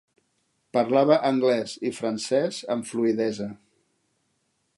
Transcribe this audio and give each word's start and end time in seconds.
Parlava 0.77 1.17
anglès 1.29 1.75
i 1.91 1.93
francès 1.99 2.63
amb 2.77 2.91
fluïdesa. 2.93 3.51